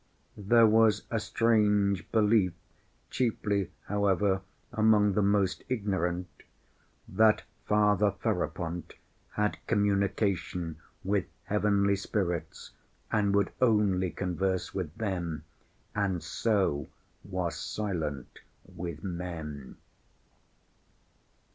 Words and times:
There 0.35 0.65
was 0.65 1.03
a 1.11 1.19
strange 1.19 2.11
belief, 2.11 2.53
chiefly 3.11 3.69
however 3.85 4.41
among 4.73 5.13
the 5.13 5.21
most 5.21 5.63
ignorant, 5.69 6.27
that 7.07 7.43
Father 7.67 8.09
Ferapont 8.09 8.95
had 9.33 9.59
communication 9.67 10.77
with 11.03 11.25
heavenly 11.43 11.95
spirits 11.95 12.71
and 13.11 13.35
would 13.35 13.51
only 13.61 14.09
converse 14.09 14.73
with 14.73 14.91
them, 14.97 15.43
and 15.93 16.23
so 16.23 16.89
was 17.23 17.55
silent 17.55 18.39
with 18.65 19.03
men. 19.03 19.77